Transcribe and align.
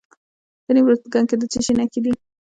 د 0.65 0.67
نیمروز 0.75 0.99
په 1.03 1.09
کنگ 1.13 1.27
کې 1.29 1.35
د 1.39 1.43
څه 1.51 1.59
شي 1.65 1.73
نښې 1.79 1.99
دي؟ 2.05 2.13